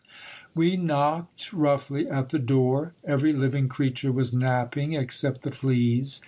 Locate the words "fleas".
5.51-6.19